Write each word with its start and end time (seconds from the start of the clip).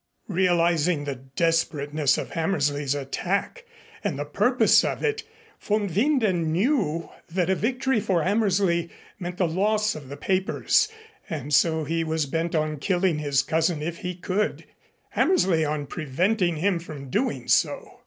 Realizing 0.29 1.03
the 1.03 1.13
desperateness 1.13 2.17
of 2.17 2.31
Hammersley's 2.31 2.95
attack 2.95 3.65
and 4.03 4.17
the 4.17 4.25
purpose 4.25 4.83
of 4.83 5.03
it, 5.03 5.21
von 5.59 5.89
Winden 5.89 6.47
knew 6.47 7.09
that 7.29 7.51
a 7.51 7.55
victory 7.55 7.99
for 7.99 8.23
Hammersley 8.23 8.89
meant 9.19 9.37
the 9.37 9.47
loss 9.47 9.93
of 9.93 10.09
the 10.09 10.17
papers 10.17 10.89
and 11.29 11.53
so 11.53 11.83
he 11.83 12.03
was 12.03 12.25
bent 12.25 12.55
on 12.55 12.77
killing 12.79 13.19
his 13.19 13.43
cousin 13.43 13.83
if 13.83 13.99
he 13.99 14.15
could, 14.15 14.65
Hammersley 15.11 15.63
on 15.63 15.85
preventing 15.85 16.55
him 16.55 16.79
from 16.79 17.11
doing 17.11 17.47
so. 17.47 17.99